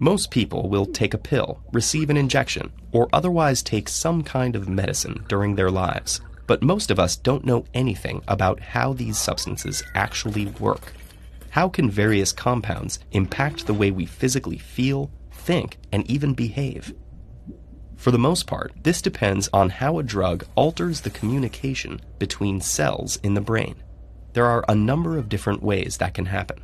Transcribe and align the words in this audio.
Most 0.00 0.30
people 0.30 0.68
will 0.68 0.86
take 0.86 1.12
a 1.12 1.18
pill, 1.18 1.60
receive 1.72 2.08
an 2.08 2.16
injection, 2.16 2.70
or 2.92 3.08
otherwise 3.12 3.64
take 3.64 3.88
some 3.88 4.22
kind 4.22 4.54
of 4.54 4.68
medicine 4.68 5.24
during 5.26 5.56
their 5.56 5.72
lives. 5.72 6.20
But 6.46 6.62
most 6.62 6.92
of 6.92 7.00
us 7.00 7.16
don't 7.16 7.44
know 7.44 7.64
anything 7.74 8.22
about 8.28 8.60
how 8.60 8.92
these 8.92 9.18
substances 9.18 9.82
actually 9.96 10.46
work. 10.60 10.92
How 11.50 11.68
can 11.68 11.90
various 11.90 12.30
compounds 12.30 13.00
impact 13.10 13.66
the 13.66 13.74
way 13.74 13.90
we 13.90 14.06
physically 14.06 14.58
feel, 14.58 15.10
think, 15.32 15.78
and 15.90 16.08
even 16.08 16.32
behave? 16.32 16.94
For 17.96 18.12
the 18.12 18.18
most 18.18 18.46
part, 18.46 18.72
this 18.84 19.02
depends 19.02 19.48
on 19.52 19.68
how 19.68 19.98
a 19.98 20.04
drug 20.04 20.44
alters 20.54 21.00
the 21.00 21.10
communication 21.10 22.00
between 22.20 22.60
cells 22.60 23.16
in 23.24 23.34
the 23.34 23.40
brain. 23.40 23.74
There 24.32 24.46
are 24.46 24.64
a 24.68 24.76
number 24.76 25.18
of 25.18 25.28
different 25.28 25.60
ways 25.60 25.96
that 25.96 26.14
can 26.14 26.26
happen. 26.26 26.62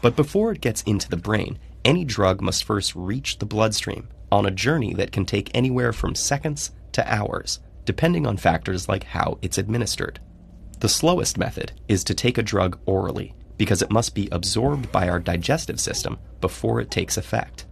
But 0.00 0.16
before 0.16 0.50
it 0.50 0.60
gets 0.60 0.82
into 0.82 1.08
the 1.08 1.16
brain, 1.16 1.60
any 1.84 2.04
drug 2.04 2.40
must 2.40 2.64
first 2.64 2.94
reach 2.94 3.38
the 3.38 3.46
bloodstream 3.46 4.08
on 4.30 4.46
a 4.46 4.50
journey 4.50 4.94
that 4.94 5.12
can 5.12 5.24
take 5.24 5.50
anywhere 5.54 5.92
from 5.92 6.14
seconds 6.14 6.70
to 6.92 7.12
hours, 7.12 7.60
depending 7.84 8.26
on 8.26 8.36
factors 8.36 8.88
like 8.88 9.04
how 9.04 9.38
it's 9.42 9.58
administered. 9.58 10.20
The 10.80 10.88
slowest 10.88 11.38
method 11.38 11.72
is 11.88 12.04
to 12.04 12.14
take 12.14 12.38
a 12.38 12.42
drug 12.42 12.78
orally, 12.86 13.34
because 13.56 13.82
it 13.82 13.90
must 13.90 14.14
be 14.14 14.28
absorbed 14.32 14.90
by 14.90 15.08
our 15.08 15.20
digestive 15.20 15.78
system 15.80 16.18
before 16.40 16.80
it 16.80 16.90
takes 16.90 17.16
effect. 17.16 17.66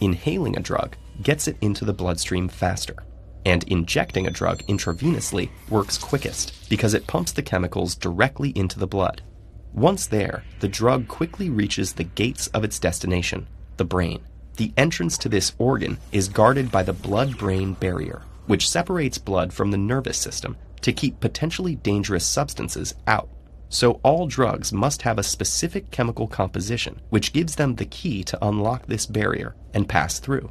Inhaling 0.00 0.56
a 0.56 0.60
drug 0.60 0.96
gets 1.22 1.48
it 1.48 1.56
into 1.60 1.84
the 1.84 1.92
bloodstream 1.92 2.48
faster, 2.48 2.96
and 3.44 3.64
injecting 3.64 4.26
a 4.26 4.30
drug 4.30 4.62
intravenously 4.66 5.50
works 5.68 5.96
quickest 5.96 6.68
because 6.68 6.94
it 6.94 7.06
pumps 7.06 7.32
the 7.32 7.42
chemicals 7.42 7.94
directly 7.94 8.50
into 8.50 8.78
the 8.78 8.86
blood. 8.86 9.22
Once 9.72 10.06
there, 10.06 10.42
the 10.58 10.68
drug 10.68 11.06
quickly 11.06 11.48
reaches 11.48 11.92
the 11.92 12.04
gates 12.04 12.48
of 12.48 12.64
its 12.64 12.78
destination, 12.78 13.46
the 13.76 13.84
brain. 13.84 14.20
The 14.56 14.72
entrance 14.76 15.16
to 15.18 15.28
this 15.28 15.52
organ 15.58 15.98
is 16.12 16.28
guarded 16.28 16.70
by 16.70 16.82
the 16.82 16.92
blood 16.92 17.38
brain 17.38 17.74
barrier, 17.74 18.22
which 18.46 18.68
separates 18.68 19.16
blood 19.16 19.52
from 19.52 19.70
the 19.70 19.78
nervous 19.78 20.18
system 20.18 20.56
to 20.82 20.92
keep 20.92 21.20
potentially 21.20 21.76
dangerous 21.76 22.26
substances 22.26 22.94
out. 23.06 23.28
So, 23.68 24.00
all 24.02 24.26
drugs 24.26 24.72
must 24.72 25.02
have 25.02 25.18
a 25.18 25.22
specific 25.22 25.92
chemical 25.92 26.26
composition, 26.26 27.00
which 27.10 27.32
gives 27.32 27.54
them 27.54 27.76
the 27.76 27.84
key 27.84 28.24
to 28.24 28.44
unlock 28.44 28.86
this 28.86 29.06
barrier 29.06 29.54
and 29.72 29.88
pass 29.88 30.18
through. 30.18 30.50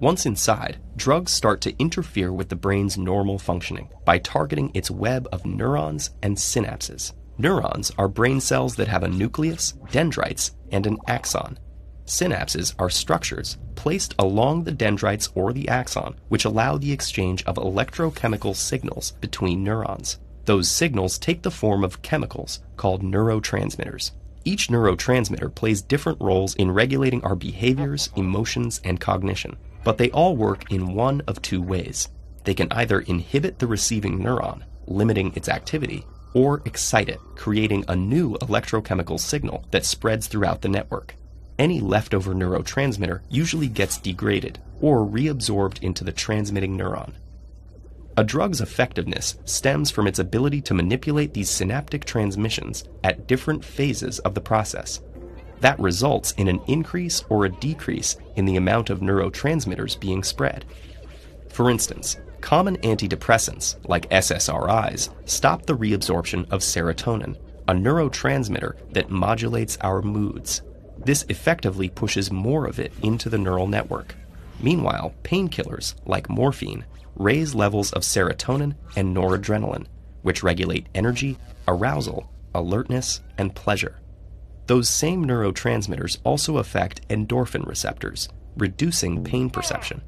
Once 0.00 0.26
inside, 0.26 0.78
drugs 0.96 1.30
start 1.30 1.60
to 1.60 1.78
interfere 1.78 2.32
with 2.32 2.48
the 2.48 2.56
brain's 2.56 2.98
normal 2.98 3.38
functioning 3.38 3.88
by 4.04 4.18
targeting 4.18 4.72
its 4.74 4.90
web 4.90 5.28
of 5.30 5.46
neurons 5.46 6.10
and 6.20 6.36
synapses. 6.36 7.12
Neurons 7.38 7.90
are 7.98 8.08
brain 8.08 8.40
cells 8.40 8.76
that 8.76 8.88
have 8.88 9.02
a 9.02 9.08
nucleus, 9.08 9.72
dendrites, 9.90 10.52
and 10.70 10.86
an 10.86 10.98
axon. 11.06 11.58
Synapses 12.06 12.74
are 12.78 12.90
structures 12.90 13.58
placed 13.74 14.14
along 14.18 14.64
the 14.64 14.72
dendrites 14.72 15.28
or 15.34 15.52
the 15.52 15.68
axon, 15.68 16.14
which 16.28 16.44
allow 16.44 16.76
the 16.76 16.92
exchange 16.92 17.42
of 17.44 17.56
electrochemical 17.56 18.54
signals 18.54 19.12
between 19.20 19.64
neurons. 19.64 20.18
Those 20.44 20.68
signals 20.68 21.18
take 21.18 21.42
the 21.42 21.50
form 21.50 21.84
of 21.84 22.02
chemicals 22.02 22.60
called 22.76 23.02
neurotransmitters. 23.02 24.10
Each 24.44 24.68
neurotransmitter 24.68 25.54
plays 25.54 25.82
different 25.82 26.20
roles 26.20 26.54
in 26.56 26.70
regulating 26.70 27.24
our 27.24 27.36
behaviors, 27.36 28.10
emotions, 28.16 28.80
and 28.84 29.00
cognition, 29.00 29.56
but 29.84 29.98
they 29.98 30.10
all 30.10 30.36
work 30.36 30.70
in 30.70 30.94
one 30.94 31.22
of 31.26 31.40
two 31.40 31.62
ways. 31.62 32.08
They 32.44 32.54
can 32.54 32.70
either 32.72 33.00
inhibit 33.00 33.58
the 33.58 33.68
receiving 33.68 34.18
neuron, 34.18 34.62
limiting 34.86 35.32
its 35.36 35.48
activity, 35.48 36.04
or 36.34 36.62
excite 36.64 37.08
it, 37.08 37.20
creating 37.34 37.84
a 37.88 37.96
new 37.96 38.34
electrochemical 38.38 39.18
signal 39.18 39.64
that 39.70 39.84
spreads 39.84 40.26
throughout 40.26 40.62
the 40.62 40.68
network. 40.68 41.14
Any 41.58 41.80
leftover 41.80 42.34
neurotransmitter 42.34 43.20
usually 43.28 43.68
gets 43.68 43.98
degraded 43.98 44.58
or 44.80 45.06
reabsorbed 45.06 45.82
into 45.82 46.04
the 46.04 46.12
transmitting 46.12 46.76
neuron. 46.76 47.12
A 48.16 48.24
drug's 48.24 48.60
effectiveness 48.60 49.36
stems 49.44 49.90
from 49.90 50.06
its 50.06 50.18
ability 50.18 50.60
to 50.62 50.74
manipulate 50.74 51.32
these 51.32 51.48
synaptic 51.48 52.04
transmissions 52.04 52.84
at 53.02 53.26
different 53.26 53.64
phases 53.64 54.18
of 54.20 54.34
the 54.34 54.40
process. 54.40 55.00
That 55.60 55.78
results 55.78 56.32
in 56.32 56.48
an 56.48 56.60
increase 56.66 57.24
or 57.28 57.44
a 57.44 57.52
decrease 57.52 58.16
in 58.36 58.44
the 58.44 58.56
amount 58.56 58.90
of 58.90 59.00
neurotransmitters 59.00 59.98
being 59.98 60.24
spread. 60.24 60.64
For 61.48 61.70
instance, 61.70 62.18
Common 62.52 62.76
antidepressants, 62.82 63.76
like 63.88 64.10
SSRIs, 64.10 65.08
stop 65.24 65.64
the 65.64 65.74
reabsorption 65.74 66.42
of 66.52 66.60
serotonin, 66.60 67.34
a 67.66 67.72
neurotransmitter 67.72 68.74
that 68.92 69.08
modulates 69.08 69.78
our 69.80 70.02
moods. 70.02 70.60
This 70.98 71.24
effectively 71.30 71.88
pushes 71.88 72.30
more 72.30 72.66
of 72.66 72.78
it 72.78 72.92
into 73.02 73.30
the 73.30 73.38
neural 73.38 73.66
network. 73.66 74.14
Meanwhile, 74.60 75.14
painkillers, 75.22 75.94
like 76.04 76.28
morphine, 76.28 76.84
raise 77.16 77.54
levels 77.54 77.90
of 77.94 78.02
serotonin 78.02 78.74
and 78.96 79.16
noradrenaline, 79.16 79.86
which 80.20 80.42
regulate 80.42 80.88
energy, 80.94 81.38
arousal, 81.66 82.30
alertness, 82.54 83.22
and 83.38 83.54
pleasure. 83.54 83.98
Those 84.66 84.90
same 84.90 85.24
neurotransmitters 85.24 86.18
also 86.22 86.58
affect 86.58 87.08
endorphin 87.08 87.66
receptors, 87.66 88.28
reducing 88.58 89.24
pain 89.24 89.48
perception 89.48 90.02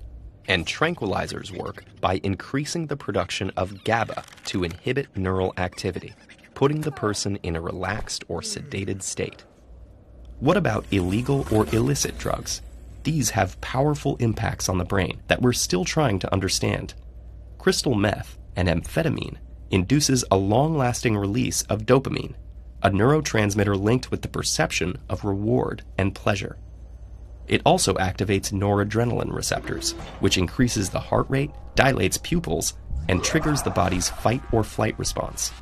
and 0.49 0.67
tranquilizers 0.67 1.51
work 1.51 1.85
by 2.01 2.21
increasing 2.23 2.87
the 2.87 2.97
production 2.97 3.51
of 3.57 3.85
GABA 3.85 4.25
to 4.47 4.65
inhibit 4.65 5.17
neural 5.17 5.55
activity, 5.57 6.15
putting 6.55 6.81
the 6.81 6.93
person 6.93 7.37
in 7.43 7.57
a 7.57 7.61
relaxed 7.61 8.25
or 8.29 8.41
sedated 8.41 9.03
state. 9.03 9.45
What 10.41 10.57
about 10.57 10.87
illegal 10.91 11.47
or 11.51 11.67
illicit 11.75 12.19
drugs? 12.19 12.61
These 13.05 13.31
have 13.31 13.61
powerful 13.61 14.17
impacts 14.17 14.69
on 14.69 14.79
the 14.79 14.85
brain 14.85 15.21
that 15.29 15.43
we're 15.43 15.53
still 15.53 15.85
trying 15.85 16.19
to 16.21 16.33
understand. 16.33 16.95
Crystal 17.59 17.95
meth, 17.95 18.39
and 18.57 18.69
amphetamine, 18.69 19.37
induces 19.71 20.25
a 20.31 20.37
long 20.37 20.77
lasting 20.77 21.17
release 21.17 21.63
of 21.63 21.87
dopamine, 21.87 22.35
a 22.83 22.91
neurotransmitter 22.91 23.81
linked 23.81 24.11
with 24.11 24.23
the 24.23 24.29
perception 24.29 24.99
of 25.09 25.25
reward 25.25 25.83
and 25.97 26.15
pleasure. 26.15 26.59
It 27.47 27.63
also 27.65 27.95
activates 27.95 28.53
noradrenaline 28.53 29.33
receptors, 29.33 29.93
which 30.21 30.39
increases 30.39 30.91
the 30.91 31.01
heart 31.01 31.27
rate, 31.29 31.51
dilates 31.75 32.19
pupils, 32.19 32.75
and 33.09 33.23
triggers 33.23 33.63
the 33.63 33.71
body's 33.71 34.09
fight 34.09 34.43
or 34.53 34.65
flight 34.65 34.99
response. 34.99 35.53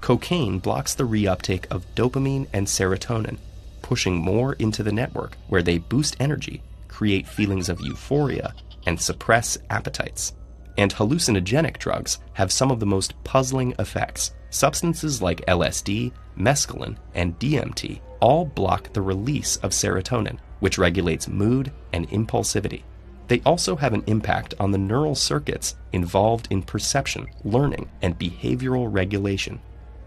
Cocaine 0.00 0.58
blocks 0.58 0.94
the 0.94 1.06
reuptake 1.06 1.66
of 1.70 1.86
dopamine 1.94 2.46
and 2.52 2.66
serotonin, 2.66 3.38
pushing 3.82 4.16
more 4.16 4.54
into 4.54 4.82
the 4.82 4.92
network 4.92 5.36
where 5.48 5.62
they 5.62 5.78
boost 5.78 6.16
energy, 6.20 6.62
create 6.88 7.26
feelings 7.26 7.68
of 7.68 7.80
euphoria, 7.80 8.54
and 8.86 9.00
suppress 9.00 9.58
appetites. 9.70 10.34
And 10.76 10.94
hallucinogenic 10.94 11.78
drugs 11.78 12.18
have 12.34 12.52
some 12.52 12.70
of 12.70 12.80
the 12.80 12.86
most 12.86 13.22
puzzling 13.24 13.74
effects. 13.78 14.32
Substances 14.50 15.20
like 15.20 15.44
LSD, 15.46 16.12
mescaline, 16.36 16.96
and 17.14 17.38
DMT 17.38 18.00
all 18.20 18.44
block 18.44 18.92
the 18.92 19.02
release 19.02 19.56
of 19.56 19.72
serotonin, 19.72 20.38
which 20.60 20.78
regulates 20.78 21.28
mood 21.28 21.72
and 21.92 22.08
impulsivity. 22.10 22.82
They 23.28 23.40
also 23.46 23.76
have 23.76 23.94
an 23.94 24.04
impact 24.06 24.54
on 24.58 24.72
the 24.72 24.78
neural 24.78 25.14
circuits 25.14 25.76
involved 25.92 26.48
in 26.50 26.62
perception, 26.62 27.28
learning, 27.44 27.88
and 28.02 28.18
behavioral 28.18 28.88
regulation, 28.90 29.60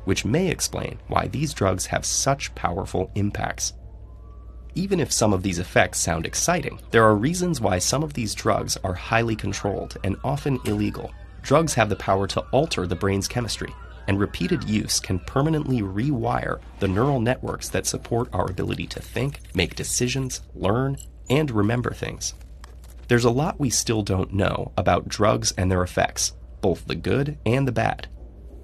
which 0.05 0.25
may 0.25 0.49
explain 0.49 0.99
why 1.07 1.27
these 1.27 1.53
drugs 1.53 1.85
have 1.85 2.05
such 2.05 2.53
powerful 2.55 3.09
impacts. 3.15 3.73
Even 4.75 4.99
if 4.99 5.11
some 5.11 5.33
of 5.33 5.43
these 5.43 5.59
effects 5.59 5.99
sound 5.99 6.25
exciting, 6.25 6.79
there 6.91 7.03
are 7.03 7.15
reasons 7.15 7.61
why 7.61 7.77
some 7.77 8.03
of 8.03 8.13
these 8.13 8.33
drugs 8.35 8.75
are 8.83 8.93
highly 8.93 9.35
controlled 9.35 9.97
and 10.03 10.17
often 10.23 10.59
illegal. 10.65 11.11
Drugs 11.43 11.73
have 11.75 11.89
the 11.89 11.95
power 11.95 12.27
to 12.27 12.41
alter 12.51 12.87
the 12.87 12.95
brain's 12.95 13.27
chemistry, 13.27 13.73
and 14.07 14.19
repeated 14.19 14.63
use 14.69 14.99
can 14.99 15.19
permanently 15.19 15.81
rewire 15.81 16.59
the 16.79 16.87
neural 16.87 17.19
networks 17.19 17.69
that 17.69 17.85
support 17.85 18.29
our 18.33 18.49
ability 18.49 18.87
to 18.87 19.01
think, 19.01 19.39
make 19.53 19.75
decisions, 19.75 20.41
learn, 20.53 20.97
and 21.29 21.51
remember 21.51 21.91
things. 21.91 22.33
There's 23.07 23.25
a 23.25 23.29
lot 23.29 23.59
we 23.59 23.69
still 23.69 24.01
don't 24.01 24.33
know 24.33 24.71
about 24.77 25.07
drugs 25.07 25.53
and 25.57 25.71
their 25.71 25.83
effects, 25.83 26.33
both 26.61 26.85
the 26.85 26.95
good 26.95 27.37
and 27.45 27.67
the 27.67 27.71
bad. 27.71 28.07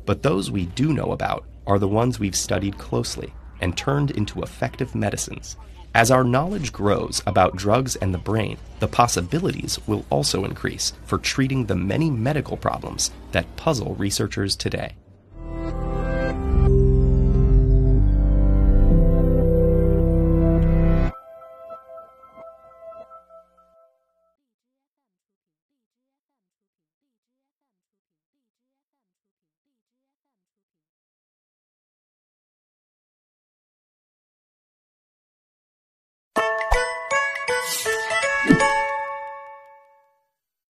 But 0.06 0.24
those 0.24 0.50
we 0.50 0.65
do 0.65 0.94
know 0.94 1.12
about 1.12 1.45
are 1.68 1.80
the 1.80 1.88
ones 1.88 2.19
we've 2.19 2.35
studied 2.35 2.77
closely 2.77 3.33
and 3.62 3.77
turned 3.77 4.12
into 4.12 4.42
effective 4.42 4.95
medicines. 4.95 5.56
As 5.94 6.12
our 6.12 6.24
knowledge 6.24 6.71
grows 6.71 7.21
about 7.25 7.56
drugs 7.56 7.95
and 7.95 8.13
the 8.13 8.19
brain, 8.19 8.57
the 8.80 8.88
possibilities 8.88 9.80
will 9.88 10.06
also 10.09 10.45
increase 10.45 10.94
for 11.06 11.18
treating 11.18 11.65
the 11.65 11.75
many 11.75 12.09
medical 12.09 12.57
problems 12.57 13.12
that 13.31 13.56
puzzle 13.56 13.95
researchers 13.95 14.56
today. 14.56 14.95